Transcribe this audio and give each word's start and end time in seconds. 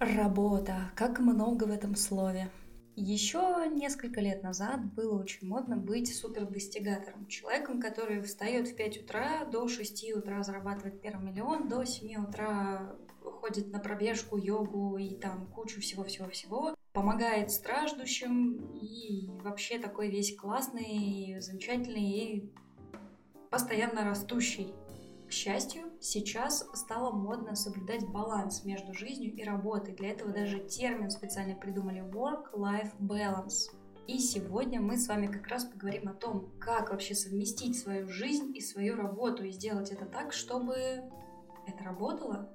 Работа. 0.00 0.92
Как 0.94 1.18
много 1.18 1.64
в 1.64 1.72
этом 1.72 1.96
слове. 1.96 2.48
Еще 2.94 3.66
несколько 3.72 4.20
лет 4.20 4.44
назад 4.44 4.94
было 4.94 5.20
очень 5.20 5.48
модно 5.48 5.76
быть 5.76 6.16
супердостигатором. 6.16 7.26
Человеком, 7.26 7.80
который 7.80 8.22
встает 8.22 8.68
в 8.68 8.76
5 8.76 9.02
утра, 9.02 9.44
до 9.46 9.66
6 9.66 10.12
утра 10.14 10.44
зарабатывает 10.44 11.00
первый 11.00 11.32
миллион, 11.32 11.68
до 11.68 11.84
7 11.84 12.28
утра 12.28 12.94
ходит 13.24 13.72
на 13.72 13.80
пробежку, 13.80 14.36
йогу 14.36 14.98
и 14.98 15.16
там 15.16 15.46
кучу 15.46 15.80
всего-всего-всего. 15.80 16.76
Помогает 16.92 17.50
страждущим 17.50 18.78
и 18.80 19.28
вообще 19.42 19.80
такой 19.80 20.10
весь 20.10 20.36
классный, 20.36 21.40
замечательный 21.40 22.10
и 22.10 22.52
постоянно 23.50 24.04
растущий. 24.04 24.72
К 25.28 25.32
счастью, 25.32 25.87
сейчас 26.00 26.68
стало 26.74 27.12
модно 27.12 27.54
соблюдать 27.54 28.08
баланс 28.08 28.64
между 28.64 28.94
жизнью 28.94 29.34
и 29.34 29.42
работой. 29.42 29.94
Для 29.94 30.10
этого 30.10 30.32
даже 30.32 30.60
термин 30.60 31.10
специально 31.10 31.54
придумали 31.54 32.00
work-life 32.00 32.92
balance. 33.00 33.70
И 34.06 34.18
сегодня 34.18 34.80
мы 34.80 34.96
с 34.96 35.06
вами 35.06 35.26
как 35.26 35.46
раз 35.48 35.64
поговорим 35.66 36.08
о 36.08 36.14
том, 36.14 36.50
как 36.58 36.90
вообще 36.90 37.14
совместить 37.14 37.78
свою 37.78 38.08
жизнь 38.08 38.56
и 38.56 38.60
свою 38.60 38.96
работу 38.96 39.44
и 39.44 39.50
сделать 39.50 39.90
это 39.90 40.06
так, 40.06 40.32
чтобы 40.32 40.74
это 41.66 41.84
работало. 41.84 42.50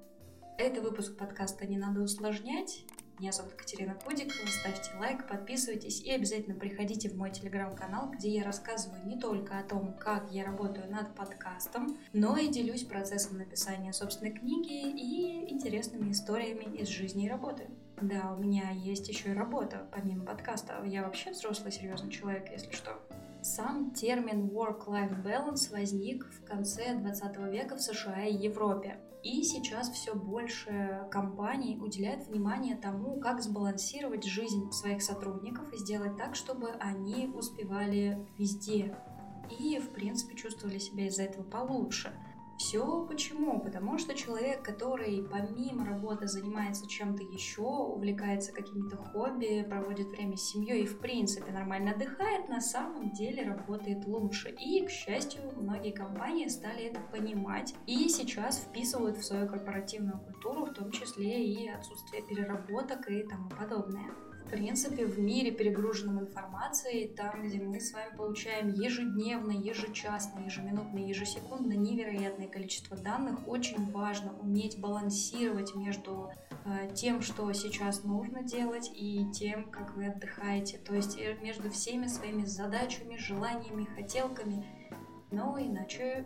Это 0.57 0.81
выпуск 0.81 1.17
подкаста 1.17 1.67
«Не 1.67 1.77
надо 1.77 2.01
усложнять». 2.01 2.85
Меня 3.19 3.31
зовут 3.31 3.53
Катерина 3.53 3.93
Кудикова. 3.93 4.47
Ставьте 4.47 4.89
лайк, 4.99 5.27
подписывайтесь 5.27 6.01
и 6.01 6.11
обязательно 6.11 6.55
приходите 6.55 7.09
в 7.09 7.15
мой 7.15 7.29
телеграм-канал, 7.29 8.09
где 8.11 8.29
я 8.29 8.43
рассказываю 8.43 9.05
не 9.05 9.19
только 9.19 9.59
о 9.59 9.63
том, 9.63 9.93
как 9.99 10.31
я 10.31 10.45
работаю 10.45 10.89
над 10.89 11.13
подкастом, 11.13 11.95
но 12.11 12.37
и 12.37 12.47
делюсь 12.47 12.83
процессом 12.83 13.37
написания 13.37 13.93
собственной 13.93 14.31
книги 14.31 14.89
и 14.89 15.51
интересными 15.53 16.11
историями 16.11 16.75
из 16.75 16.87
жизни 16.87 17.25
и 17.25 17.29
работы. 17.29 17.69
Да, 18.01 18.33
у 18.33 18.41
меня 18.41 18.71
есть 18.71 19.07
еще 19.07 19.29
и 19.29 19.33
работа, 19.33 19.87
помимо 19.91 20.25
подкаста. 20.25 20.83
Я 20.83 21.03
вообще 21.03 21.31
взрослый 21.31 21.71
серьезный 21.71 22.11
человек, 22.11 22.49
если 22.51 22.71
что. 22.71 22.99
Сам 23.43 23.91
термин 23.91 24.47
work-life 24.47 25.23
balance 25.23 25.71
возник 25.71 26.25
в 26.25 26.43
конце 26.45 26.95
20 26.95 27.37
века 27.51 27.75
в 27.75 27.81
США 27.81 28.25
и 28.25 28.33
Европе. 28.33 28.97
И 29.23 29.41
сейчас 29.43 29.89
все 29.89 30.13
больше 30.13 31.07
компаний 31.09 31.79
уделяют 31.79 32.27
внимание 32.27 32.75
тому, 32.75 33.21
как 33.21 33.41
сбалансировать 33.41 34.25
жизнь 34.25 34.69
своих 34.71 35.01
сотрудников 35.01 35.71
и 35.71 35.77
сделать 35.77 36.17
так, 36.17 36.35
чтобы 36.35 36.71
они 36.71 37.31
успевали 37.33 38.27
везде. 38.37 38.97
И, 39.59 39.79
в 39.79 39.91
принципе, 39.91 40.35
чувствовали 40.35 40.77
себя 40.77 41.07
из-за 41.07 41.23
этого 41.23 41.43
получше. 41.43 42.11
Все 42.57 43.05
почему? 43.05 43.59
Потому 43.59 43.97
что 43.97 44.13
человек, 44.13 44.63
который 44.63 45.27
помимо 45.29 45.85
работы 45.85 46.27
занимается 46.27 46.87
чем-то 46.87 47.23
еще, 47.23 47.61
увлекается 47.61 48.53
какими-то 48.53 48.97
хобби, 48.97 49.65
проводит 49.67 50.07
время 50.07 50.37
с 50.37 50.49
семьей 50.49 50.83
и 50.83 50.87
в 50.87 50.99
принципе 50.99 51.51
нормально 51.51 51.91
отдыхает, 51.91 52.49
на 52.49 52.61
самом 52.61 53.11
деле 53.11 53.43
работает 53.43 54.05
лучше. 54.05 54.49
И, 54.49 54.85
к 54.85 54.89
счастью, 54.89 55.41
многие 55.55 55.91
компании 55.91 56.47
стали 56.47 56.85
это 56.85 56.99
понимать 57.11 57.73
и 57.87 58.07
сейчас 58.07 58.59
вписывают 58.59 59.17
в 59.17 59.23
свою 59.23 59.47
корпоративную 59.47 60.19
культуру, 60.19 60.65
в 60.65 60.73
том 60.73 60.91
числе 60.91 61.43
и 61.43 61.67
отсутствие 61.67 62.21
переработок 62.21 63.09
и 63.09 63.23
тому 63.23 63.49
подобное 63.49 64.11
принципе, 64.49 65.05
в 65.05 65.19
мире, 65.19 65.51
перегруженном 65.51 66.19
информацией, 66.19 67.07
там, 67.07 67.43
где 67.43 67.59
мы 67.59 67.79
с 67.79 67.93
вами 67.93 68.15
получаем 68.15 68.69
ежедневно, 68.69 69.51
ежечасно, 69.51 70.39
ежеминутно, 70.39 70.99
ежесекундно 70.99 71.73
невероятное 71.73 72.47
количество 72.47 72.97
данных, 72.97 73.47
очень 73.47 73.91
важно 73.91 74.33
уметь 74.39 74.79
балансировать 74.79 75.75
между 75.75 76.31
э, 76.65 76.93
тем, 76.93 77.21
что 77.21 77.51
сейчас 77.53 78.03
нужно 78.03 78.43
делать, 78.43 78.91
и 78.93 79.29
тем, 79.31 79.69
как 79.69 79.95
вы 79.95 80.07
отдыхаете. 80.07 80.77
То 80.77 80.95
есть 80.95 81.17
э, 81.17 81.37
между 81.41 81.69
всеми 81.69 82.07
своими 82.07 82.45
задачами, 82.45 83.17
желаниями, 83.17 83.87
хотелками. 83.95 84.65
Но 85.31 85.57
иначе 85.59 86.25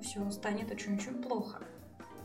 все 0.00 0.30
станет 0.30 0.70
очень-очень 0.70 1.22
плохо. 1.22 1.62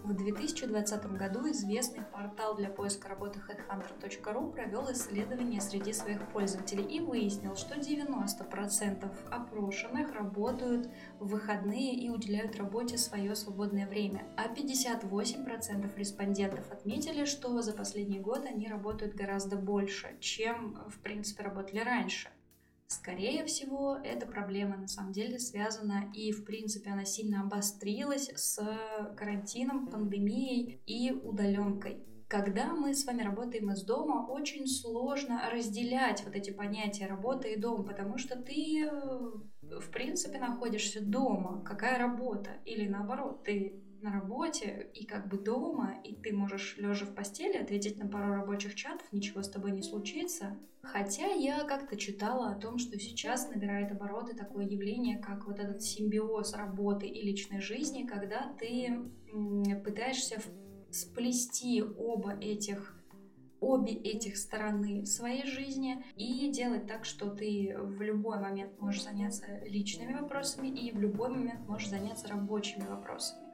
В 0.03 0.15
2020 0.15 1.05
году 1.13 1.47
известный 1.51 2.03
портал 2.03 2.55
для 2.55 2.69
поиска 2.69 3.07
работы 3.07 3.39
headhunter.ru 3.39 4.51
провел 4.51 4.91
исследование 4.91 5.61
среди 5.61 5.93
своих 5.93 6.27
пользователей 6.29 6.83
и 6.83 6.99
выяснил, 6.99 7.55
что 7.55 7.75
90% 7.75 9.07
опрошенных 9.29 10.11
работают 10.13 10.89
в 11.19 11.27
выходные 11.27 11.93
и 11.93 12.09
уделяют 12.09 12.55
работе 12.55 12.97
свое 12.97 13.35
свободное 13.35 13.87
время, 13.87 14.25
а 14.37 14.47
58% 14.47 15.95
респондентов 15.95 16.71
отметили, 16.71 17.25
что 17.25 17.61
за 17.61 17.71
последний 17.71 18.19
год 18.19 18.45
они 18.45 18.67
работают 18.67 19.13
гораздо 19.13 19.55
больше, 19.55 20.17
чем 20.19 20.79
в 20.89 20.97
принципе 20.99 21.43
работали 21.43 21.79
раньше. 21.79 22.29
Скорее 22.91 23.45
всего, 23.45 23.95
эта 24.03 24.27
проблема 24.27 24.75
на 24.75 24.89
самом 24.89 25.13
деле 25.13 25.39
связана 25.39 26.11
и, 26.13 26.33
в 26.33 26.43
принципе, 26.43 26.89
она 26.89 27.05
сильно 27.05 27.39
обострилась 27.39 28.29
с 28.35 28.61
карантином, 29.15 29.87
пандемией 29.87 30.81
и 30.85 31.13
удаленкой. 31.13 32.05
Когда 32.27 32.73
мы 32.73 32.93
с 32.93 33.05
вами 33.05 33.23
работаем 33.23 33.71
из 33.71 33.85
дома, 33.85 34.27
очень 34.29 34.67
сложно 34.67 35.49
разделять 35.49 36.25
вот 36.25 36.35
эти 36.35 36.51
понятия 36.51 37.07
работы 37.07 37.53
и 37.53 37.57
дом, 37.57 37.85
потому 37.85 38.17
что 38.17 38.37
ты, 38.37 38.89
в 39.61 39.89
принципе, 39.89 40.37
находишься 40.39 41.01
дома. 41.01 41.63
Какая 41.63 41.97
работа? 41.97 42.57
Или 42.65 42.89
наоборот, 42.89 43.45
ты 43.45 43.81
на 44.01 44.11
работе 44.11 44.89
и 44.93 45.05
как 45.05 45.27
бы 45.27 45.37
дома, 45.37 45.95
и 46.03 46.15
ты 46.15 46.33
можешь 46.33 46.77
лежа 46.77 47.05
в 47.05 47.13
постели 47.13 47.57
ответить 47.57 47.97
на 47.97 48.07
пару 48.07 48.33
рабочих 48.33 48.75
чатов, 48.75 49.05
ничего 49.11 49.41
с 49.41 49.49
тобой 49.49 49.71
не 49.71 49.81
случится. 49.81 50.57
Хотя 50.81 51.27
я 51.27 51.63
как-то 51.63 51.95
читала 51.95 52.51
о 52.51 52.55
том, 52.55 52.79
что 52.79 52.99
сейчас 52.99 53.49
набирает 53.49 53.91
обороты 53.91 54.35
такое 54.35 54.65
явление, 54.65 55.19
как 55.19 55.45
вот 55.45 55.59
этот 55.59 55.83
симбиоз 55.83 56.53
работы 56.53 57.07
и 57.07 57.21
личной 57.21 57.61
жизни, 57.61 58.07
когда 58.07 58.53
ты 58.59 59.11
пытаешься 59.83 60.41
сплести 60.89 61.83
оба 61.83 62.33
этих 62.33 62.97
обе 63.61 63.93
этих 63.93 64.37
стороны 64.37 65.05
своей 65.05 65.45
жизни 65.45 66.03
и 66.15 66.49
делать 66.49 66.87
так, 66.87 67.05
что 67.05 67.29
ты 67.29 67.75
в 67.77 68.01
любой 68.01 68.39
момент 68.39 68.73
можешь 68.79 69.03
заняться 69.03 69.45
личными 69.65 70.13
вопросами 70.13 70.67
и 70.67 70.91
в 70.91 70.99
любой 70.99 71.29
момент 71.29 71.67
можешь 71.69 71.89
заняться 71.89 72.27
рабочими 72.27 72.87
вопросами. 72.87 73.50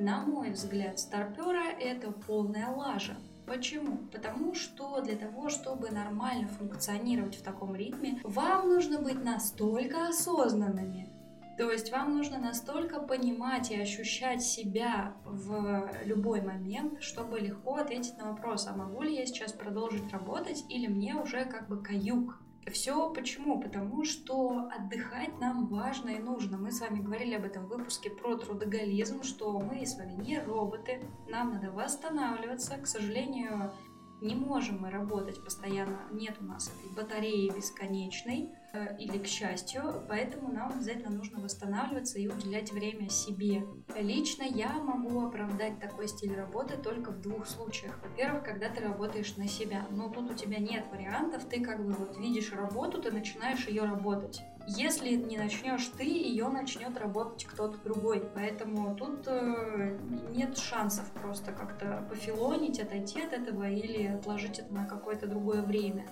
На 0.00 0.24
мой 0.24 0.50
взгляд, 0.52 0.98
старпера 0.98 1.74
это 1.78 2.10
полная 2.10 2.70
лажа. 2.70 3.18
Почему? 3.46 3.98
Потому 4.10 4.54
что 4.54 5.02
для 5.02 5.14
того, 5.14 5.50
чтобы 5.50 5.90
нормально 5.90 6.48
функционировать 6.48 7.36
в 7.36 7.42
таком 7.42 7.76
ритме, 7.76 8.18
вам 8.24 8.70
нужно 8.70 8.98
быть 9.02 9.22
настолько 9.22 10.08
осознанными, 10.08 11.10
то 11.58 11.70
есть 11.70 11.92
вам 11.92 12.16
нужно 12.16 12.38
настолько 12.38 13.00
понимать 13.00 13.70
и 13.70 13.78
ощущать 13.78 14.42
себя 14.42 15.12
в 15.26 15.90
любой 16.06 16.40
момент, 16.40 17.02
чтобы 17.02 17.38
легко 17.38 17.74
ответить 17.74 18.16
на 18.16 18.32
вопрос, 18.32 18.68
а 18.68 18.74
могу 18.74 19.02
ли 19.02 19.14
я 19.14 19.26
сейчас 19.26 19.52
продолжить 19.52 20.10
работать 20.10 20.64
или 20.70 20.86
мне 20.86 21.14
уже 21.14 21.44
как 21.44 21.68
бы 21.68 21.82
каюк 21.82 22.40
все 22.70 23.10
почему? 23.12 23.60
Потому 23.60 24.04
что 24.04 24.68
отдыхать 24.70 25.38
нам 25.40 25.66
важно 25.66 26.10
и 26.10 26.18
нужно. 26.18 26.58
Мы 26.58 26.72
с 26.72 26.80
вами 26.80 27.00
говорили 27.00 27.34
об 27.34 27.44
этом 27.44 27.66
в 27.66 27.68
выпуске 27.68 28.10
про 28.10 28.36
трудоголизм, 28.36 29.22
что 29.22 29.58
мы 29.60 29.84
с 29.84 29.96
вами 29.96 30.12
не 30.12 30.40
роботы, 30.40 31.02
нам 31.28 31.52
надо 31.52 31.70
восстанавливаться. 31.70 32.76
К 32.78 32.86
сожалению, 32.86 33.72
не 34.20 34.34
можем 34.34 34.80
мы 34.80 34.90
работать 34.90 35.42
постоянно, 35.44 36.08
нет 36.12 36.36
у 36.40 36.44
нас 36.44 36.70
этой 36.70 36.94
батареи 36.94 37.50
бесконечной. 37.54 38.54
Э, 38.72 38.96
или 38.98 39.18
к 39.18 39.26
счастью, 39.26 40.04
поэтому 40.08 40.52
нам 40.52 40.70
обязательно 40.70 41.10
нужно 41.10 41.40
восстанавливаться 41.40 42.20
и 42.20 42.28
уделять 42.28 42.70
время 42.70 43.08
себе. 43.08 43.64
Лично 43.96 44.44
я 44.44 44.72
могу 44.74 45.26
оправдать 45.26 45.80
такой 45.80 46.06
стиль 46.06 46.36
работы 46.36 46.76
только 46.76 47.10
в 47.10 47.20
двух 47.20 47.48
случаях. 47.48 47.98
Во-первых, 48.02 48.44
когда 48.44 48.68
ты 48.68 48.80
работаешь 48.80 49.36
на 49.36 49.48
себя, 49.48 49.86
но 49.90 50.08
тут 50.08 50.30
у 50.30 50.34
тебя 50.34 50.58
нет 50.58 50.84
вариантов, 50.92 51.46
ты 51.46 51.60
как 51.60 51.84
бы 51.84 51.92
вот 51.92 52.16
видишь 52.18 52.52
работу, 52.52 53.02
ты 53.02 53.10
начинаешь 53.10 53.66
ее 53.66 53.82
работать. 53.82 54.40
Если 54.68 55.16
не 55.16 55.36
начнешь 55.36 55.90
ты, 55.98 56.04
ее 56.04 56.46
начнет 56.48 56.96
работать 56.96 57.44
кто-то 57.46 57.76
другой. 57.78 58.22
Поэтому 58.34 58.94
тут 58.94 59.26
э, 59.26 59.98
нет 60.30 60.56
шансов 60.56 61.10
просто 61.10 61.50
как-то 61.50 62.06
пофилонить, 62.08 62.78
отойти 62.78 63.20
от 63.22 63.32
этого 63.32 63.68
или 63.68 64.06
отложить 64.06 64.60
это 64.60 64.72
на 64.72 64.86
какое-то 64.86 65.26
другое 65.26 65.62
время. 65.62 66.06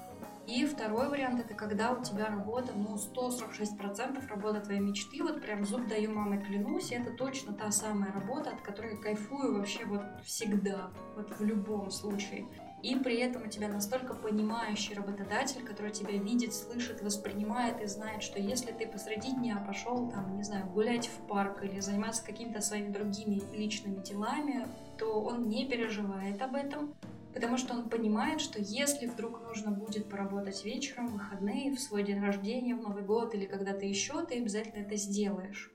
И 0.48 0.64
второй 0.64 1.10
вариант 1.10 1.40
это 1.40 1.52
когда 1.52 1.92
у 1.92 2.02
тебя 2.02 2.28
работа, 2.28 2.72
ну, 2.74 2.96
146% 2.96 4.26
работа 4.28 4.60
твоей 4.60 4.80
мечты, 4.80 5.22
вот 5.22 5.42
прям 5.42 5.66
зуб 5.66 5.86
даю 5.86 6.10
мамой 6.10 6.42
клянусь, 6.42 6.90
это 6.90 7.12
точно 7.12 7.52
та 7.52 7.70
самая 7.70 8.10
работа, 8.12 8.52
от 8.52 8.62
которой 8.62 8.96
кайфую 8.96 9.58
вообще 9.58 9.84
вот 9.84 10.00
всегда, 10.24 10.90
вот 11.16 11.38
в 11.38 11.44
любом 11.44 11.90
случае. 11.90 12.46
И 12.82 12.96
при 12.96 13.18
этом 13.18 13.42
у 13.42 13.50
тебя 13.50 13.68
настолько 13.68 14.14
понимающий 14.14 14.94
работодатель, 14.94 15.62
который 15.64 15.90
тебя 15.90 16.12
видит, 16.12 16.54
слышит, 16.54 17.02
воспринимает 17.02 17.82
и 17.82 17.86
знает, 17.86 18.22
что 18.22 18.40
если 18.40 18.72
ты 18.72 18.86
посреди 18.86 19.32
дня 19.32 19.62
пошел 19.66 20.10
там, 20.10 20.34
не 20.34 20.44
знаю, 20.44 20.64
гулять 20.70 21.08
в 21.08 21.26
парк 21.26 21.62
или 21.62 21.80
заниматься 21.80 22.24
какими-то 22.24 22.62
своими 22.62 22.90
другими 22.90 23.42
личными 23.54 24.02
делами, 24.02 24.66
то 24.96 25.20
он 25.20 25.50
не 25.50 25.66
переживает 25.66 26.40
об 26.40 26.54
этом, 26.54 26.94
Потому 27.34 27.56
что 27.56 27.74
он 27.74 27.88
понимает, 27.88 28.40
что 28.40 28.58
если 28.60 29.06
вдруг 29.06 29.42
нужно 29.42 29.70
будет 29.70 30.08
поработать 30.08 30.64
вечером, 30.64 31.08
в 31.08 31.12
выходные, 31.12 31.74
в 31.74 31.80
свой 31.80 32.02
день 32.02 32.20
рождения, 32.20 32.74
в 32.74 32.80
Новый 32.82 33.02
год 33.02 33.34
или 33.34 33.46
когда-то 33.46 33.84
еще, 33.84 34.24
ты 34.24 34.38
обязательно 34.38 34.82
это 34.82 34.96
сделаешь. 34.96 35.70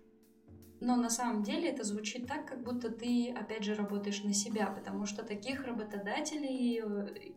Но 0.79 0.97
на 0.97 1.09
самом 1.09 1.43
деле 1.43 1.69
это 1.69 1.83
звучит 1.83 2.27
так, 2.27 2.45
как 2.45 2.63
будто 2.63 2.89
ты, 2.89 3.31
опять 3.31 3.63
же, 3.63 3.73
работаешь 3.73 4.23
на 4.23 4.33
себя, 4.33 4.67
потому 4.67 5.05
что 5.05 5.23
таких 5.23 5.63
работодателей 5.63 6.81
э, 6.83 7.33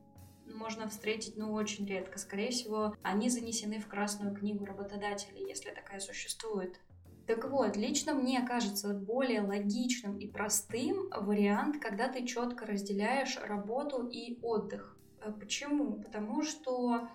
можно 0.52 0.88
встретить, 0.88 1.36
ну, 1.36 1.52
очень 1.52 1.86
редко. 1.86 2.18
Скорее 2.18 2.50
всего, 2.50 2.96
они 3.02 3.30
занесены 3.30 3.78
в 3.78 3.86
Красную 3.86 4.34
книгу 4.34 4.64
работодателей, 4.64 5.46
если 5.46 5.70
такая 5.70 6.00
существует. 6.00 6.80
Так 7.26 7.50
вот, 7.50 7.76
лично 7.76 8.14
мне 8.14 8.40
кажется 8.46 8.94
более 8.94 9.40
логичным 9.40 10.16
и 10.18 10.28
простым 10.28 11.08
вариант, 11.10 11.82
когда 11.82 12.08
ты 12.08 12.24
четко 12.24 12.66
разделяешь 12.66 13.36
работу 13.42 14.06
и 14.06 14.38
отдых. 14.42 14.96
Э, 15.20 15.32
почему? 15.32 15.94
Потому 16.02 16.42
что 16.42 17.08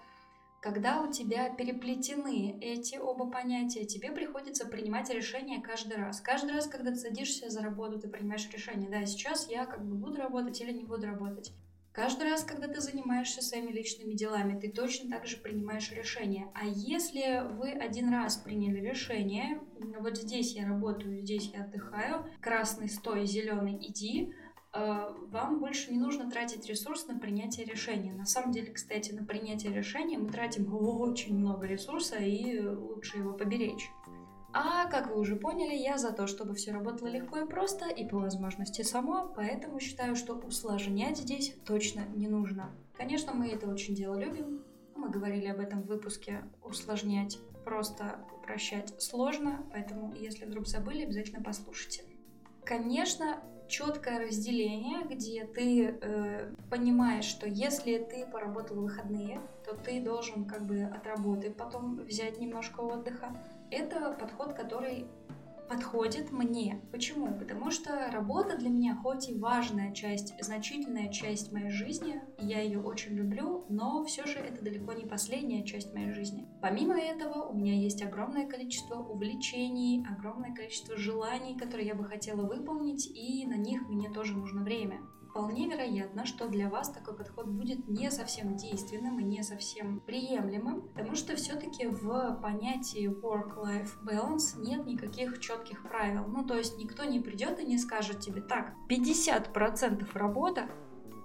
когда 0.62 1.02
у 1.02 1.12
тебя 1.12 1.50
переплетены 1.50 2.60
эти 2.62 2.98
оба 2.98 3.25
понятия, 3.25 3.86
тебе 3.86 4.12
приходится 4.12 4.68
принимать 4.68 5.10
решение 5.10 5.62
каждый 5.62 5.98
раз. 5.98 6.19
Каждый 6.19 6.52
раз, 6.52 6.68
когда 6.68 6.92
ты 6.92 6.98
садишься 6.98 7.50
за 7.50 7.62
работу, 7.62 7.98
ты 7.98 8.10
принимаешь 8.10 8.50
решение, 8.52 8.90
да, 8.90 9.06
сейчас 9.06 9.50
я 9.50 9.66
как 9.66 9.84
бы 9.84 9.96
буду 9.96 10.18
работать 10.18 10.60
или 10.60 10.74
не 10.74 10.84
буду 10.84 11.08
работать. 11.08 11.54
Каждый 11.94 12.30
раз, 12.30 12.46
когда 12.46 12.70
ты 12.70 12.80
занимаешься 12.80 13.42
своими 13.42 13.72
личными 13.72 14.14
делами, 14.14 14.58
ты 14.58 14.72
точно 14.72 15.10
так 15.10 15.28
же 15.28 15.38
принимаешь 15.38 15.92
решение. 15.92 16.50
А 16.54 16.66
если 16.66 17.46
вы 17.58 17.72
один 17.72 18.10
раз 18.14 18.38
приняли 18.38 18.80
решение, 18.80 19.60
вот 20.00 20.18
здесь 20.18 20.56
я 20.56 20.66
работаю, 20.66 21.20
здесь 21.20 21.52
я 21.54 21.66
отдыхаю, 21.66 22.26
красный 22.40 22.88
стой, 22.88 23.26
зеленый 23.26 23.78
иди, 23.82 24.32
э, 24.74 25.14
вам 25.28 25.60
больше 25.60 25.92
не 25.92 26.00
нужно 26.00 26.32
тратить 26.32 26.66
ресурс 26.66 27.08
на 27.08 27.20
принятие 27.20 27.66
решения. 27.66 28.14
На 28.14 28.26
самом 28.26 28.54
деле, 28.54 28.72
кстати, 28.72 29.12
на 29.12 29.26
принятие 29.26 29.74
решения 29.74 30.18
мы 30.18 30.30
тратим 30.30 30.74
очень 30.74 31.38
много 31.38 31.68
ресурса 31.68 32.16
и 32.16 32.58
лучше 32.60 33.18
его 33.18 33.34
поберечь. 33.34 33.92
А, 34.53 34.86
как 34.88 35.09
вы 35.09 35.19
уже 35.19 35.36
поняли, 35.36 35.75
я 35.75 35.98
за 35.98 36.12
то, 36.12 36.27
чтобы 36.27 36.56
все 36.56 36.71
работало 36.71 37.07
легко 37.07 37.39
и 37.39 37.45
просто, 37.45 37.88
и 37.88 38.06
по 38.07 38.18
возможности 38.18 38.81
само, 38.81 39.31
поэтому 39.36 39.80
считаю, 39.80 40.15
что 40.15 40.36
усложнять 40.36 41.18
здесь 41.18 41.56
точно 41.65 42.01
не 42.15 42.27
нужно. 42.27 42.69
Конечно, 42.98 43.33
мы 43.33 43.48
это 43.48 43.68
очень 43.68 43.95
дело 43.95 44.15
любим, 44.15 44.63
мы 44.95 45.09
говорили 45.09 45.48
об 45.48 45.59
этом 45.59 45.81
в 45.81 45.88
выпуске 45.88 46.44
«Усложнять 46.63 47.39
просто 47.63 48.19
упрощать 48.36 49.01
сложно», 49.01 49.65
поэтому, 49.71 50.13
если 50.15 50.45
вдруг 50.45 50.68
забыли, 50.68 51.03
обязательно 51.03 51.42
послушайте. 51.42 52.03
Конечно, 52.65 53.42
четкое 53.71 54.19
разделение, 54.27 55.03
где 55.06 55.45
ты 55.45 55.98
э, 56.01 56.53
понимаешь, 56.69 57.25
что 57.25 57.48
если 57.48 57.98
ты 57.98 58.25
поработал 58.25 58.81
выходные, 58.81 59.42
то 59.65 59.75
ты 59.75 60.01
должен 60.01 60.45
как 60.45 60.65
бы 60.68 60.83
от 60.83 61.07
работы 61.07 61.50
потом 61.50 61.95
взять 61.95 62.39
немножко 62.39 62.81
отдыха. 62.81 63.36
Это 63.72 64.12
подход, 64.20 64.54
который 64.54 65.08
подходит 65.72 66.34
мне. 66.34 66.82
Почему? 66.92 67.34
Потому 67.34 67.72
что 67.72 68.12
работа 68.12 68.58
для 68.58 68.70
меня 68.70 68.94
хоть 69.02 69.30
и 69.30 69.40
важная 69.40 69.94
часть, 69.94 70.34
значительная 70.44 71.10
часть 71.10 71.54
моей 71.54 71.70
жизни, 71.70 72.22
я 72.40 72.60
ее 72.60 72.82
очень 72.82 73.14
люблю, 73.14 73.66
но 73.70 74.04
все 74.04 74.26
же 74.26 74.38
это 74.38 74.62
далеко 74.62 74.92
не 74.92 75.06
последняя 75.06 75.64
часть 75.64 75.94
моей 75.94 76.12
жизни. 76.12 76.46
Помимо 76.62 77.00
этого, 77.00 77.46
у 77.46 77.54
меня 77.54 77.74
есть 77.74 78.04
огромное 78.04 78.48
количество 78.48 78.96
увлечений, 78.96 80.06
огромное 80.06 80.54
количество 80.54 80.98
желаний, 80.98 81.58
которые 81.58 81.88
я 81.88 81.96
бы 81.96 82.04
хотела 82.04 82.42
выполнить, 82.42 83.08
и 83.08 83.48
на 83.48 83.56
них 83.56 83.88
мне 83.88 84.12
тоже 84.12 84.36
нужно 84.36 84.64
время 84.64 85.00
вполне 85.31 85.68
вероятно, 85.68 86.25
что 86.25 86.48
для 86.48 86.69
вас 86.69 86.89
такой 86.89 87.16
подход 87.16 87.48
будет 87.48 87.88
не 87.88 88.12
совсем 88.12 88.57
действенным 88.57 89.19
и 89.19 89.24
не 89.24 89.44
совсем 89.44 90.01
приемлемым, 90.01 90.81
потому 90.94 91.16
что 91.16 91.36
все-таки 91.38 91.88
в 91.88 92.38
понятии 92.42 93.07
work-life 93.07 93.92
balance 94.06 94.60
нет 94.60 94.86
никаких 94.86 95.39
четких 95.39 95.83
правил. 95.83 96.25
Ну, 96.28 96.45
то 96.45 96.57
есть 96.57 96.78
никто 96.78 97.06
не 97.06 97.22
придет 97.22 97.60
и 97.60 97.66
не 97.66 97.78
скажет 97.78 98.19
тебе, 98.19 98.42
так, 98.42 98.74
50% 98.89 100.06
работа, 100.13 100.69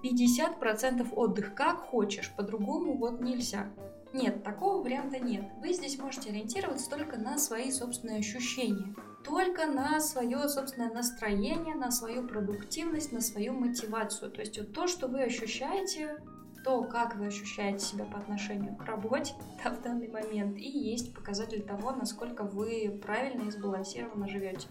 50% 0.03 1.13
отдых, 1.13 1.53
как 1.53 1.79
хочешь, 1.79 2.33
по-другому 2.35 2.97
вот 2.97 3.19
нельзя. 3.19 3.73
Нет, 4.13 4.41
такого 4.41 4.81
варианта 4.81 5.19
нет. 5.19 5.51
Вы 5.61 5.73
здесь 5.73 5.99
можете 5.99 6.29
ориентироваться 6.29 6.89
только 6.89 7.17
на 7.17 7.37
свои 7.37 7.71
собственные 7.71 8.19
ощущения 8.19 8.95
только 9.27 9.65
на 9.65 9.99
свое 9.99 10.47
собственное 10.47 10.91
настроение, 10.91 11.75
на 11.75 11.91
свою 11.91 12.27
продуктивность, 12.27 13.11
на 13.11 13.21
свою 13.21 13.53
мотивацию. 13.53 14.31
То 14.31 14.39
есть 14.39 14.57
вот 14.57 14.73
то, 14.73 14.87
что 14.87 15.07
вы 15.07 15.23
ощущаете, 15.23 16.23
то, 16.63 16.83
как 16.83 17.15
вы 17.15 17.27
ощущаете 17.27 17.79
себя 17.79 18.05
по 18.05 18.17
отношению 18.17 18.75
к 18.75 18.85
работе 18.85 19.33
да, 19.63 19.71
в 19.71 19.81
данный 19.81 20.07
момент, 20.07 20.57
и 20.57 20.67
есть 20.69 21.13
показатель 21.13 21.61
того, 21.63 21.91
насколько 21.91 22.43
вы 22.43 22.99
правильно 23.03 23.47
и 23.47 23.51
сбалансированно 23.51 24.27
живете. 24.27 24.67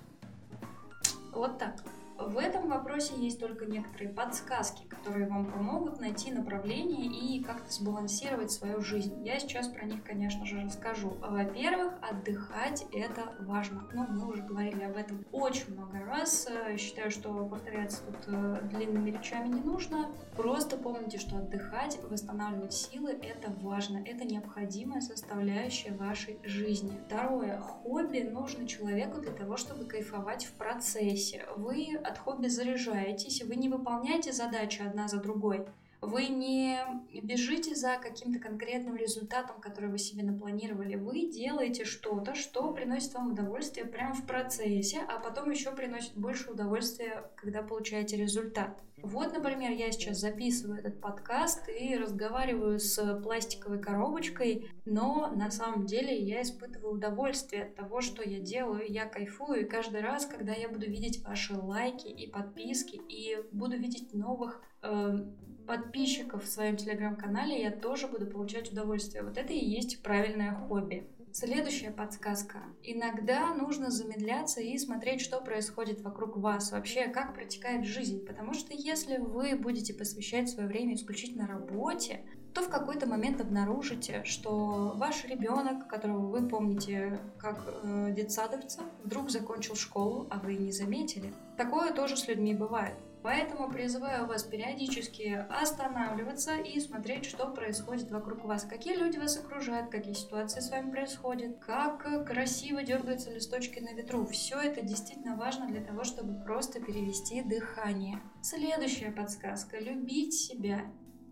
Вот 1.33 1.59
так. 1.59 1.83
В 2.19 2.39
этом 2.39 2.69
вопросе 2.69 3.15
есть 3.17 3.39
только 3.39 3.67
некоторые 3.67 4.09
подсказки, 4.11 4.87
которые 4.87 5.29
вам 5.29 5.51
помогут 5.51 6.01
найти 6.01 6.33
направление 6.33 7.07
и 7.07 7.43
как-то 7.43 7.71
сбалансировать 7.71 8.51
свою 8.51 8.81
жизнь. 8.81 9.23
Я 9.25 9.39
сейчас 9.39 9.69
про 9.69 9.85
них, 9.85 10.03
конечно 10.03 10.47
же, 10.47 10.61
расскажу. 10.63 11.17
Во-первых, 11.21 11.95
отдыхать 12.01 12.87
это 12.93 13.35
важно. 13.41 13.89
Ну, 13.93 14.07
мы 14.09 14.29
уже 14.29 14.43
говорили 14.43 14.83
об 14.85 14.97
этом 14.97 15.25
очень 15.31 15.75
много 15.75 15.99
раз. 16.05 16.49
Считаю, 16.79 17.11
что 17.11 17.47
повторяться 17.47 18.03
тут 18.05 18.17
э, 18.29 18.61
длинными 18.65 19.11
речами 19.11 19.49
не 19.49 19.61
нужно. 19.61 20.11
Просто 20.37 20.77
помните, 20.79 21.19
что 21.19 21.37
отдыхать, 21.37 21.99
восстанавливать 22.03 22.73
силы 22.73 23.11
это 23.11 23.51
важно. 23.61 23.99
Это 23.99 24.25
необходимая 24.25 25.01
составляющая 25.01 25.93
вашей 25.93 26.39
жизни. 26.45 26.99
Второе. 27.07 27.61
Хобби 27.61 28.21
нужно 28.21 28.67
человеку 28.67 29.21
для 29.21 29.33
того, 29.33 29.57
чтобы 29.57 29.85
кайфовать 29.85 30.47
в 30.47 30.53
процессе. 30.53 31.45
Вы 31.57 31.99
от 32.07 32.19
хобби 32.19 32.49
заряжаетесь, 32.49 33.43
вы 33.43 33.57
не 33.57 33.69
выполняете 33.69 34.33
задачи 34.33 34.83
одна 34.83 35.09
за 35.09 35.19
другой, 35.19 35.67
вы 36.07 36.27
не 36.29 36.79
бежите 37.23 37.75
за 37.75 37.99
каким-то 37.99 38.39
конкретным 38.39 38.97
результатом, 38.97 39.61
который 39.61 39.91
вы 39.91 39.99
себе 39.99 40.23
напланировали. 40.23 40.95
Вы 40.95 41.31
делаете 41.31 41.85
что-то, 41.85 42.35
что 42.35 42.73
приносит 42.73 43.15
вам 43.15 43.33
удовольствие 43.33 43.87
прямо 43.87 44.15
в 44.15 44.25
процессе, 44.27 45.01
а 45.09 45.19
потом 45.19 45.51
еще 45.51 45.73
приносит 45.73 46.17
больше 46.17 46.51
удовольствия, 46.51 47.31
когда 47.37 47.63
получаете 47.63 48.17
результат. 48.17 48.83
Вот, 49.03 49.33
например, 49.35 49.73
я 49.73 49.93
сейчас 49.93 50.19
записываю 50.19 50.79
этот 50.79 51.01
подкаст 51.01 51.69
и 51.69 51.97
разговариваю 51.97 52.79
с 52.79 53.21
пластиковой 53.23 53.79
коробочкой, 53.79 54.71
но 54.85 55.31
на 55.35 55.51
самом 55.51 55.87
деле 55.87 56.17
я 56.17 56.41
испытываю 56.43 56.95
удовольствие 56.95 57.65
от 57.65 57.75
того, 57.75 58.01
что 58.01 58.23
я 58.23 58.41
делаю, 58.41 58.85
я 58.89 59.05
кайфую, 59.05 59.63
и 59.63 59.69
каждый 59.69 60.01
раз, 60.01 60.25
когда 60.25 60.55
я 60.55 60.69
буду 60.69 60.87
видеть 60.87 61.23
ваши 61.23 61.55
лайки 61.55 62.09
и 62.09 62.27
подписки, 62.31 62.97
и 63.09 63.37
буду 63.53 63.77
видеть 63.77 64.15
новых 64.15 64.63
э, 64.83 65.19
подписчиков 65.67 66.45
в 66.45 66.49
своем 66.49 66.77
телеграм-канале, 66.77 67.61
я 67.61 67.71
тоже 67.71 68.07
буду 68.09 68.27
получать 68.27 68.73
удовольствие. 68.73 69.23
Вот 69.23 69.37
это 69.37 69.53
и 69.53 69.65
есть 69.65 70.03
правильное 70.03 70.55
хобби. 70.55 71.09
Следующая 71.33 71.91
подсказка. 71.91 72.63
Иногда 72.83 73.53
нужно 73.53 73.91
замедляться 73.91 74.63
и 74.63 74.79
смотреть, 74.79 75.21
что 75.21 75.39
происходит 75.43 76.01
вокруг 76.01 76.39
вас, 76.39 76.73
вообще 76.73 77.09
как 77.09 77.35
протекает 77.35 77.85
жизнь. 77.85 78.25
Потому 78.25 78.55
что 78.55 78.73
если 78.73 79.19
вы 79.19 79.55
будете 79.55 79.93
посвящать 79.93 80.49
свое 80.49 80.67
время 80.67 80.95
исключительно 80.95 81.47
работе, 81.47 82.25
то 82.55 82.63
в 82.63 82.71
какой-то 82.71 83.07
момент 83.07 83.43
обнаружите, 83.43 84.25
что 84.25 84.95
ваш 84.97 85.27
ребенок, 85.27 85.89
которого 85.89 86.27
вы 86.27 86.49
помните 86.49 87.21
как 87.37 87.59
э, 87.83 88.15
детсадовца, 88.17 88.81
вдруг 89.05 89.29
закончил 89.29 89.75
школу, 89.75 90.27
а 90.31 90.39
вы 90.39 90.55
не 90.55 90.73
заметили. 90.73 91.35
Такое 91.59 91.93
тоже 91.93 92.17
с 92.17 92.27
людьми 92.29 92.55
бывает. 92.55 92.95
Поэтому 93.27 93.69
призываю 93.69 94.29
вас 94.29 94.45
периодически 94.45 95.45
останавливаться 95.51 96.55
и 96.59 96.79
смотреть, 96.79 97.25
что 97.25 97.49
происходит 97.49 98.09
вокруг 98.13 98.45
вас, 98.45 98.63
какие 98.63 98.95
люди 98.95 99.19
вас 99.19 99.37
окружают, 99.37 99.91
какие 99.91 100.15
ситуации 100.15 100.61
с 100.61 100.71
вами 100.71 100.93
происходят, 100.93 101.59
как 101.59 102.25
красиво 102.25 102.85
дергаются 102.85 103.33
листочки 103.33 103.81
на 103.81 103.95
ветру. 103.95 104.25
Все 104.27 104.61
это 104.61 104.81
действительно 104.81 105.35
важно 105.35 105.67
для 105.67 105.83
того, 105.83 106.05
чтобы 106.05 106.41
просто 106.45 106.81
перевести 106.81 107.43
дыхание. 107.43 108.21
Следующая 108.43 109.11
подсказка. 109.11 109.81
Любить 109.81 110.35
себя. 110.35 110.83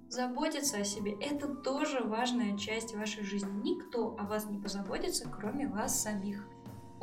Заботиться 0.09 0.79
о 0.79 0.85
себе– 0.85 1.13
это 1.21 1.47
тоже 1.47 2.03
важная 2.03 2.59
часть 2.59 2.93
вашей 2.97 3.23
жизни. 3.23 3.53
Никто 3.63 4.17
о 4.19 4.25
вас 4.25 4.47
не 4.47 4.59
позаботится, 4.59 5.29
кроме 5.29 5.69
вас 5.69 6.03
самих. 6.03 6.45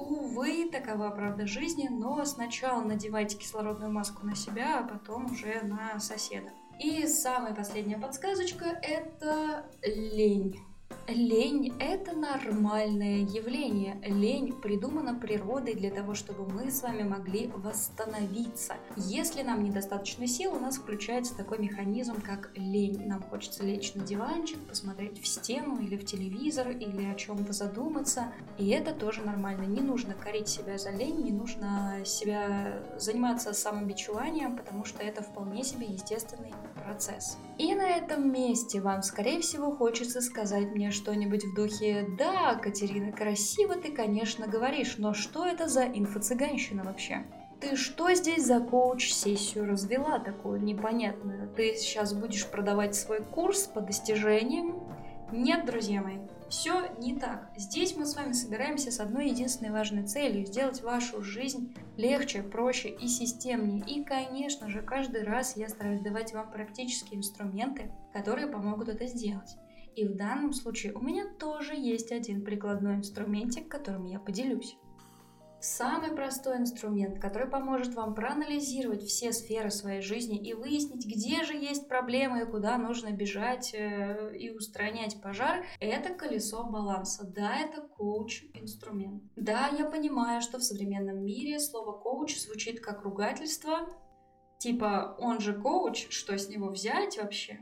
Увы, 0.01 0.67
такова 0.72 1.12
правда 1.12 1.46
жизни, 1.46 1.88
но 1.88 2.25
сначала 2.25 2.81
надевайте 2.81 3.38
кислородную 3.38 3.91
маску 3.91 4.25
на 4.25 4.36
себя, 4.36 4.79
а 4.79 4.84
потом 4.84 5.25
уже 5.31 5.62
на 5.62 6.00
соседа. 6.00 6.50
И 6.79 7.05
самая 7.05 7.53
последняя 7.53 8.00
подсказочка– 8.00 8.65
это 8.81 9.65
лень. 9.84 10.60
Лень– 11.13 11.73
это 11.79 12.13
нормальное 12.13 13.19
явление. 13.19 13.99
Лень 14.05 14.53
придумана 14.53 15.13
природой 15.13 15.75
для 15.75 15.91
того, 15.91 16.13
чтобы 16.13 16.47
мы 16.47 16.71
с 16.71 16.81
вами 16.81 17.03
могли 17.03 17.47
восстановиться. 17.47 18.75
Если 18.95 19.41
нам 19.43 19.63
недостаточно 19.63 20.25
сил, 20.25 20.53
у 20.53 20.59
нас 20.59 20.77
включается 20.77 21.35
такой 21.35 21.59
механизм, 21.59 22.21
как 22.21 22.51
лень. 22.55 23.07
Нам 23.07 23.21
хочется 23.23 23.63
лечь 23.63 23.93
на 23.93 24.03
диванчик, 24.03 24.57
посмотреть 24.59 25.21
в 25.21 25.27
стену 25.27 25.81
или 25.81 25.97
в 25.97 26.05
телевизор, 26.05 26.69
или 26.69 27.05
о 27.05 27.15
чем-то 27.15 27.51
задуматься. 27.51 28.31
И 28.57 28.69
это 28.69 28.93
тоже 28.93 29.21
нормально. 29.21 29.63
Не 29.63 29.81
нужно 29.81 30.13
корить 30.13 30.47
себя 30.47 30.77
за 30.77 30.91
лень, 30.91 31.23
не 31.23 31.31
нужно 31.31 32.03
себя 32.05 32.81
заниматься 32.97 33.53
самобичеванием, 33.53 34.55
потому 34.55 34.85
что 34.85 35.03
это 35.03 35.21
вполне 35.21 35.63
себе 35.63 35.87
естественный 35.87 36.53
процесс. 36.85 37.37
И 37.57 37.75
на 37.75 37.87
этом 37.87 38.31
месте 38.31 38.81
вам, 38.81 39.03
скорее 39.03 39.41
всего, 39.41 39.75
хочется 39.75 40.21
сказать 40.21 40.71
мне, 40.71 40.89
что-нибудь 41.01 41.46
в 41.46 41.55
духе 41.55 42.05
«Да, 42.17 42.55
Катерина, 42.55 43.12
красиво 43.12 43.75
ты, 43.75 43.91
конечно, 43.91 44.48
говоришь, 44.48 44.96
но 44.98 45.13
что 45.13 45.46
это 45.46 45.67
за 45.67 45.86
инфо-цыганщина 45.86 46.84
вообще?» 46.84 47.25
Ты 47.60 47.75
что 47.75 48.12
здесь 48.15 48.46
за 48.46 48.60
коуч-сессию 48.60 49.67
развела 49.67 50.17
такую 50.17 50.63
непонятную? 50.63 51.48
Ты 51.55 51.75
сейчас 51.75 52.12
будешь 52.12 52.48
продавать 52.48 52.96
свой 52.96 53.24
курс 53.24 53.67
по 53.67 53.81
достижениям? 53.81 54.81
Нет, 55.31 55.65
друзья 55.65 56.01
мои, 56.01 56.17
все 56.50 56.88
не 56.98 57.20
так. 57.20 57.51
Здесь 57.55 57.96
мы 57.96 58.08
с 58.08 58.15
вами 58.15 58.34
собираемся 58.34 58.91
с 58.91 59.00
одной 59.00 59.29
единственной 59.29 59.72
важной 59.72 60.08
целью– 60.08 60.46
сделать 60.48 60.81
вашу 60.81 61.22
жизнь 61.22 61.75
легче, 61.98 62.41
проще 62.41 62.89
и 62.89 63.08
системнее. 63.08 63.84
И, 63.86 64.03
конечно 64.03 64.67
же, 64.67 64.81
каждый 64.81 65.24
раз 65.24 65.55
я 65.55 65.70
стараюсь 65.70 66.01
давать 66.01 66.34
вам 66.34 66.51
практические 66.51 67.20
инструменты, 67.20 67.91
которые 68.12 68.48
помогут 68.48 68.89
это 68.89 69.05
сделать. 69.05 69.55
И 69.95 70.07
в 70.07 70.15
данном 70.15 70.53
случае 70.53 70.93
у 70.93 71.01
меня 71.01 71.25
тоже 71.39 71.75
есть 71.75 72.12
один 72.12 72.43
прикладной 72.43 72.95
инструментик, 72.95 73.67
которым 73.67 74.05
я 74.05 74.19
поделюсь. 74.19 74.77
Самый 75.63 76.10
простой 76.15 76.57
инструмент, 76.57 77.19
который 77.19 77.48
поможет 77.48 77.93
вам 77.93 78.15
проанализировать 78.15 79.03
все 79.03 79.31
сферы 79.31 79.69
своей 79.69 80.01
жизни 80.01 80.36
и 80.39 80.55
выяснить, 80.55 81.05
где 81.05 81.43
же 81.43 81.53
есть 81.53 81.88
проблемы 81.88 82.41
и 82.41 82.45
куда 82.45 82.79
нужно 82.79 83.12
бежать 83.12 83.71
э, 83.75 84.36
и 84.36 84.50
устранять 84.50 85.21
пожар, 85.21 85.63
это 85.79 86.15
колесо 86.15 86.63
баланса. 86.63 87.27
Да, 87.27 87.57
это 87.57 87.83
коуч-инструмент. 87.95 89.21
Да, 89.36 89.67
я 89.67 89.86
понимаю, 89.86 90.41
что 90.41 90.57
в 90.57 90.63
современном 90.63 91.24
мире 91.24 91.60
слово 91.60 91.91
коуч 91.91 92.39
звучит 92.39 92.79
как 92.79 93.03
ругательство, 93.03 93.88
типа 94.57 95.15
он 95.19 95.41
же 95.41 95.53
коуч, 95.53 96.07
что 96.10 96.36
с 96.36 96.50
него 96.50 96.69
взять 96.69 97.19
вообще? 97.19 97.60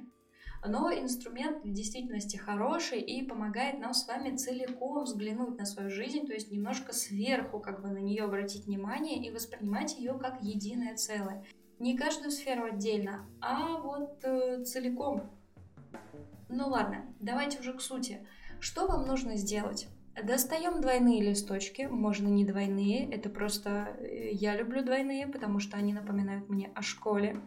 Но 0.66 0.92
инструмент 0.92 1.64
в 1.64 1.72
действительности 1.72 2.38
хороший 2.38 3.00
и 3.00 3.24
помогает 3.24 3.80
нам 3.80 3.94
с 3.94 4.08
вами 4.08 4.36
целиком 4.36 5.04
взглянуть 5.04 5.58
на 5.58 5.66
свою 5.66 5.90
жизнь, 5.90 6.28
то 6.28 6.34
есть 6.34 6.52
немножко 6.52 6.94
сверху 6.94 7.60
как 7.60 7.82
бы 7.82 7.90
на 7.90 8.00
нее 8.00 8.24
обратить 8.24 8.66
внимание 8.66 9.26
и 9.26 9.32
воспринимать 9.32 9.98
ее 9.98 10.14
как 10.14 10.42
единое 10.42 10.96
целое. 10.96 11.46
Не 11.80 11.98
каждую 11.98 12.32
сферу 12.32 12.66
отдельно, 12.66 13.26
а 13.40 13.78
вот 13.78 14.20
э, 14.24 14.64
целиком. 14.66 15.30
Ну 16.50 16.68
ладно, 16.68 17.06
давайте 17.22 17.60
уже 17.60 17.74
к 17.74 17.82
сути. 17.82 18.28
Что 18.60 18.88
вам 18.88 19.08
нужно 19.08 19.38
сделать? 19.38 19.88
Достаем 20.22 20.82
двойные 20.82 21.22
листочки, 21.22 21.84
можно 21.84 22.28
не 22.28 22.44
двойные, 22.44 23.10
это 23.10 23.30
просто 23.30 23.96
э, 24.00 24.32
я 24.32 24.58
люблю 24.58 24.84
двойные, 24.84 25.28
потому 25.28 25.60
что 25.60 25.78
они 25.78 25.94
напоминают 25.94 26.50
мне 26.50 26.70
о 26.76 26.82
школе. 26.82 27.40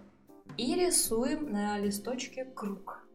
И 0.59 0.75
рисуем 0.75 1.51
на 1.51 1.79
листочке 1.79 2.45
круг. 2.45 3.09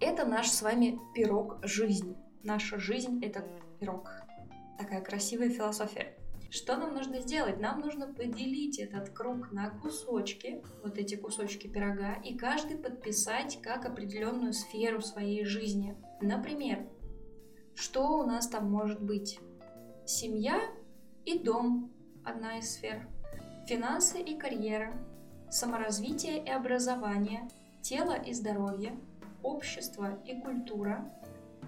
Это 0.00 0.24
наш 0.24 0.50
с 0.50 0.62
вами 0.62 0.98
пирог 1.14 1.58
жизни. 1.62 2.16
Наша 2.42 2.78
жизнь— 2.78 3.20
это 3.22 3.46
пирог. 3.78 4.10
Такая 4.78 5.02
красивая 5.02 5.50
философия. 5.50 6.16
Что 6.50 6.76
нам 6.76 6.94
нужно 6.94 7.20
сделать? 7.20 7.60
Нам 7.60 7.80
нужно 7.80 8.06
поделить 8.06 8.78
этот 8.78 9.10
круг 9.10 9.52
на 9.52 9.70
кусочки, 9.70 10.62
вот 10.82 10.96
эти 10.96 11.16
кусочки 11.16 11.66
пирога, 11.66 12.14
и 12.14 12.36
каждый 12.36 12.78
подписать 12.78 13.60
как 13.60 13.84
определенную 13.84 14.52
сферу 14.54 15.02
своей 15.02 15.44
жизни. 15.44 15.96
Например, 16.22 16.86
что 17.74 18.18
у 18.18 18.24
нас 18.24 18.48
там 18.48 18.70
может 18.70 19.02
быть? 19.02 19.38
Семья 20.06 20.60
и 21.24 21.38
дом– 21.38 21.92
одна 22.24 22.58
из 22.58 22.72
сфер. 22.72 23.08
Финансы 23.66 24.20
и 24.20 24.38
карьера. 24.38 24.94
Саморазвитие 25.50 26.44
и 26.44 26.50
образование. 26.50 27.48
Тело 27.82 28.14
и 28.14 28.32
здоровье 28.32 28.96
общество 29.44 30.18
и 30.24 30.40
культура, 30.40 31.04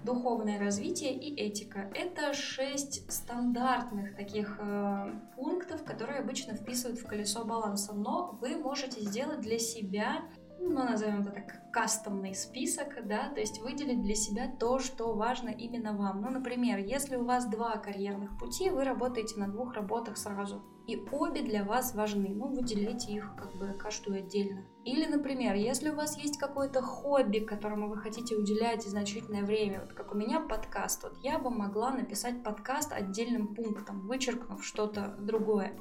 духовное 0.03 0.59
развитие 0.59 1.13
и 1.13 1.35
этика. 1.35 1.89
Это 1.93 2.33
шесть 2.33 3.09
стандартных 3.11 4.15
таких 4.15 4.57
э, 4.59 5.13
пунктов, 5.35 5.83
которые 5.83 6.19
обычно 6.19 6.55
вписывают 6.55 6.99
в 6.99 7.05
колесо 7.05 7.45
баланса, 7.45 7.93
но 7.93 8.37
вы 8.41 8.57
можете 8.57 9.01
сделать 9.01 9.41
для 9.41 9.59
себя 9.59 10.23
ну, 10.59 10.71
назовем 10.71 11.21
это 11.21 11.31
так, 11.31 11.71
кастомный 11.71 12.33
список, 12.33 13.05
да, 13.05 13.29
то 13.29 13.39
есть 13.39 13.61
выделить 13.61 14.01
для 14.01 14.15
себя 14.15 14.51
то, 14.59 14.79
что 14.79 15.13
важно 15.13 15.49
именно 15.49 15.93
вам. 15.93 16.21
Ну, 16.21 16.31
например, 16.31 16.79
если 16.79 17.15
у 17.15 17.25
вас 17.25 17.45
два 17.45 17.77
карьерных 17.77 18.39
пути, 18.39 18.71
вы 18.71 18.83
работаете 18.83 19.39
на 19.39 19.47
двух 19.47 19.73
работах 19.73 20.17
сразу, 20.17 20.63
и 20.87 21.05
обе 21.11 21.41
для 21.41 21.65
вас 21.65 21.93
важны, 21.93 22.29
ну, 22.29 22.47
выделите 22.47 23.11
их 23.11 23.35
как 23.35 23.53
бы 23.57 23.73
каждую 23.77 24.19
отдельно. 24.19 24.65
Или, 24.85 25.05
например, 25.05 25.55
если 25.55 25.89
у 25.89 25.95
вас 25.95 26.17
есть 26.17 26.37
какое-то 26.37 26.81
хобби, 26.81 27.39
которому 27.39 27.89
вы 27.89 27.97
хотите 27.97 28.35
уделять 28.35 28.83
значительное 28.83 29.43
время, 29.43 29.81
вот 29.81 29.93
как 29.93 30.13
у 30.13 30.17
меня 30.17 30.39
подкаст, 30.39 31.03
вот 31.03 31.17
я 31.23 31.39
бы 31.39 31.49
могла 31.49 31.91
написать 31.91 32.41
подкаст 32.41 32.93
отдельным 32.93 33.53
пунктом, 33.53 34.07
вычеркнув 34.07 34.63
что-то 34.63 35.15
другое. 35.19 35.77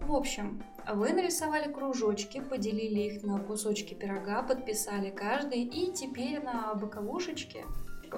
В 0.00 0.12
общем, 0.12 0.62
вы 0.86 1.12
нарисовали 1.12 1.72
кружочки, 1.72 2.40
поделили 2.40 3.00
их 3.00 3.24
на 3.24 3.40
кусочки 3.40 3.94
пирога, 3.94 4.42
подписали 4.42 5.10
каждый, 5.10 5.62
и 5.62 5.92
теперь 5.92 6.40
на 6.40 6.74
боковушечке 6.74 7.64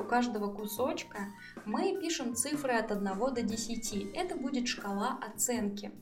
у 0.00 0.04
каждого 0.04 0.52
кусочка 0.52 1.18
мы 1.64 1.98
пишем 2.00 2.34
цифры 2.34 2.72
от 2.74 2.90
1 2.90 3.04
до 3.04 3.42
10. 3.42 4.14
Это 4.14 4.36
будет 4.36 4.68
шкала 4.68 5.18
оценки 5.20 5.92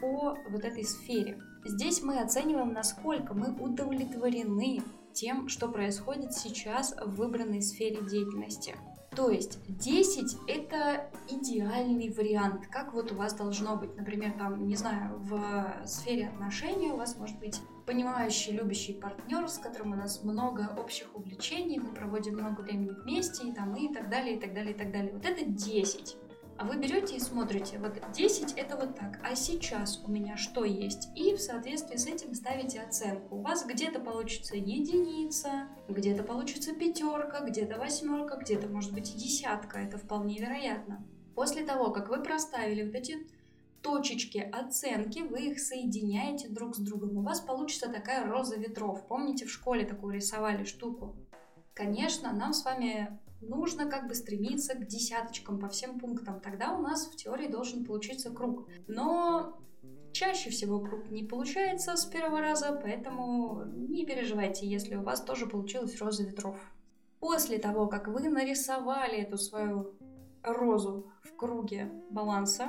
по 0.00 0.36
вот 0.50 0.64
этой 0.64 0.84
сфере. 0.84 1.40
Здесь 1.64 2.02
мы 2.02 2.18
оцениваем, 2.18 2.72
насколько 2.72 3.34
мы 3.34 3.54
удовлетворены 3.56 4.82
тем, 5.12 5.48
что 5.48 5.68
происходит 5.68 6.34
сейчас 6.34 6.94
в 6.96 7.16
выбранной 7.16 7.62
сфере 7.62 8.02
деятельности. 8.02 8.74
То 9.14 9.30
есть 9.30 9.60
10 9.68 10.36
это 10.48 11.08
идеальный 11.28 12.12
вариант, 12.12 12.66
как 12.66 12.92
вот 12.92 13.12
у 13.12 13.14
вас 13.14 13.32
должно 13.34 13.76
быть. 13.76 13.96
Например, 13.96 14.32
там, 14.32 14.66
не 14.66 14.74
знаю, 14.74 15.18
в 15.20 15.86
сфере 15.86 16.28
отношений 16.28 16.90
у 16.90 16.96
вас 16.96 17.16
может 17.16 17.38
быть 17.38 17.60
понимающий, 17.86 18.52
любящий 18.52 18.94
партнер, 18.94 19.48
с 19.48 19.58
которым 19.58 19.92
у 19.92 19.96
нас 19.96 20.22
много 20.22 20.74
общих 20.78 21.14
увлечений, 21.14 21.78
мы 21.78 21.94
проводим 21.94 22.34
много 22.34 22.60
времени 22.60 22.90
вместе, 22.90 23.48
и, 23.48 23.52
там, 23.52 23.74
и 23.74 23.92
так 23.92 24.10
далее, 24.10 24.36
и 24.36 24.40
так 24.40 24.54
далее, 24.54 24.74
и 24.74 24.76
так 24.76 24.92
далее. 24.92 25.12
Вот 25.12 25.24
это 25.24 25.44
10. 25.44 26.16
А 26.56 26.64
вы 26.64 26.76
берете 26.76 27.16
и 27.16 27.20
смотрите, 27.20 27.78
вот 27.78 27.94
10 28.12 28.52
это 28.52 28.76
вот 28.76 28.94
так, 28.94 29.18
а 29.24 29.34
сейчас 29.34 30.00
у 30.06 30.10
меня 30.10 30.36
что 30.36 30.64
есть? 30.64 31.08
И 31.16 31.34
в 31.34 31.40
соответствии 31.40 31.96
с 31.96 32.06
этим 32.06 32.32
ставите 32.32 32.80
оценку. 32.80 33.36
У 33.36 33.42
вас 33.42 33.66
где-то 33.66 33.98
получится 33.98 34.54
единица, 34.54 35.68
где-то 35.88 36.22
получится 36.22 36.72
пятерка, 36.72 37.40
где-то 37.40 37.76
восьмерка, 37.78 38.36
где-то 38.36 38.68
может 38.68 38.92
быть 38.92 39.12
и 39.12 39.18
десятка, 39.18 39.78
это 39.78 39.98
вполне 39.98 40.38
вероятно. 40.38 41.04
После 41.34 41.64
того, 41.64 41.90
как 41.90 42.08
вы 42.08 42.22
проставили 42.22 42.84
вот 42.84 42.94
эти 42.94 43.26
точечки 43.84 44.38
оценки, 44.38 45.20
вы 45.20 45.50
их 45.50 45.60
соединяете 45.60 46.48
друг 46.48 46.74
с 46.74 46.78
другом. 46.78 47.18
У 47.18 47.22
вас 47.22 47.40
получится 47.40 47.92
такая 47.92 48.26
роза 48.26 48.56
ветров. 48.56 49.06
Помните, 49.06 49.44
в 49.44 49.50
школе 49.50 49.84
такую 49.84 50.14
рисовали 50.14 50.64
штуку? 50.64 51.14
Конечно, 51.74 52.32
нам 52.32 52.54
с 52.54 52.64
вами 52.64 53.20
нужно 53.42 53.84
как 53.90 54.08
бы 54.08 54.14
стремиться 54.14 54.74
к 54.74 54.86
десяточкам 54.86 55.58
по 55.58 55.68
всем 55.68 56.00
пунктам. 56.00 56.40
Тогда 56.40 56.72
у 56.72 56.80
нас 56.80 57.06
в 57.06 57.16
теории 57.16 57.46
должен 57.46 57.84
получиться 57.84 58.30
круг. 58.30 58.66
Но 58.88 59.60
чаще 60.12 60.48
всего 60.48 60.80
круг 60.80 61.10
не 61.10 61.24
получается 61.24 61.94
с 61.94 62.06
первого 62.06 62.40
раза, 62.40 62.80
поэтому 62.82 63.64
не 63.66 64.06
переживайте, 64.06 64.66
если 64.66 64.96
у 64.96 65.02
вас 65.02 65.20
тоже 65.20 65.46
получилась 65.46 66.00
роза 66.00 66.24
ветров. 66.24 66.56
После 67.20 67.58
того, 67.58 67.86
как 67.86 68.08
вы 68.08 68.30
нарисовали 68.30 69.18
эту 69.18 69.36
свою 69.36 69.94
розу 70.42 71.10
в 71.22 71.36
круге 71.36 71.90
баланса, 72.10 72.68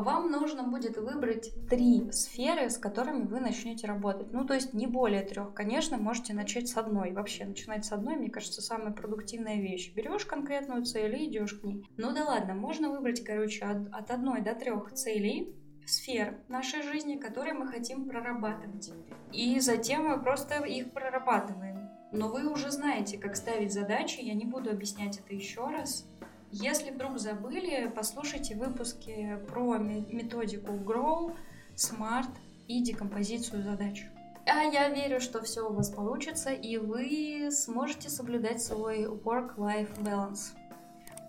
вам 0.00 0.30
нужно 0.30 0.64
будет 0.64 0.96
выбрать 0.96 1.52
три 1.68 2.10
сферы, 2.10 2.68
с 2.68 2.78
которыми 2.78 3.24
вы 3.26 3.40
начнете 3.40 3.86
работать. 3.86 4.32
Ну, 4.32 4.44
то 4.44 4.54
есть 4.54 4.74
не 4.74 4.86
более 4.86 5.22
трех. 5.22 5.54
Конечно, 5.54 5.98
можете 5.98 6.34
начать 6.34 6.68
с 6.68 6.76
одной. 6.76 7.12
Вообще, 7.12 7.44
начинать 7.44 7.84
с 7.84 7.92
одной, 7.92 8.16
мне 8.16 8.30
кажется, 8.30 8.60
самая 8.62 8.92
продуктивная 8.92 9.60
вещь. 9.60 9.92
Берешь 9.94 10.24
конкретную 10.24 10.84
цель 10.84 11.14
и 11.16 11.28
идешь 11.28 11.54
к 11.54 11.64
ней. 11.64 11.86
Ну 11.96 12.12
да 12.12 12.24
ладно, 12.24 12.54
можно 12.54 12.90
выбрать, 12.90 13.24
короче, 13.24 13.64
от, 13.64 13.88
от 13.92 14.10
одной 14.10 14.40
до 14.40 14.54
трех 14.54 14.92
целей, 14.92 15.54
сфер 15.86 16.38
нашей 16.48 16.82
жизни, 16.82 17.16
которые 17.16 17.54
мы 17.54 17.68
хотим 17.68 18.08
прорабатывать. 18.08 18.92
И 19.32 19.60
затем 19.60 20.08
мы 20.08 20.20
просто 20.20 20.64
их 20.64 20.92
прорабатываем. 20.92 21.74
Но 22.12 22.28
вы 22.28 22.48
уже 22.48 22.70
знаете, 22.70 23.18
как 23.18 23.34
ставить 23.34 23.72
задачи, 23.72 24.20
я 24.20 24.34
не 24.34 24.44
буду 24.44 24.70
объяснять 24.70 25.18
это 25.18 25.34
еще 25.34 25.66
раз. 25.66 26.08
Если 26.56 26.90
вдруг 26.90 27.18
забыли, 27.18 27.90
послушайте 27.92 28.54
выпуски 28.54 29.40
про 29.48 29.76
методику 29.76 30.74
Grow, 30.74 31.36
Smart 31.74 32.30
и 32.68 32.80
декомпозицию 32.80 33.64
задач. 33.64 34.06
А 34.46 34.62
я 34.62 34.88
верю, 34.88 35.20
что 35.20 35.42
все 35.42 35.68
у 35.68 35.72
вас 35.72 35.90
получится, 35.90 36.50
и 36.50 36.76
вы 36.76 37.50
сможете 37.50 38.08
соблюдать 38.08 38.62
свой 38.62 39.06
work-life 39.06 39.98
balance. 39.98 40.54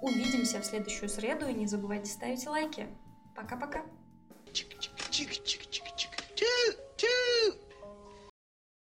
Увидимся 0.04 0.62
в 0.62 0.66
следующую 0.66 1.10
среду, 1.10 1.48
и 1.48 1.56
не 1.56 1.66
забывайте 1.66 2.12
ставить 2.12 2.46
лайки. 2.46 2.86
Пока-пока. 3.36 3.82
Чик-чик-чик-чик. 4.54 5.75